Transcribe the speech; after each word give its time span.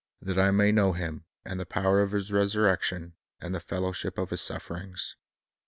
that 0.19 0.39
I 0.39 0.49
may 0.49 0.71
know 0.71 0.93
Him, 0.93 1.25
and 1.45 1.59
the 1.59 1.65
power 1.67 2.01
of 2.01 2.09
His 2.11 2.31
resurrection, 2.31 3.13
and 3.39 3.53
the 3.53 3.59
fellow 3.59 3.91
ship 3.91 4.17
of 4.17 4.31
His 4.31 4.41
sufferings." 4.41 5.15